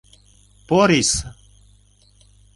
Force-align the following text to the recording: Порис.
Порис. 0.67 1.11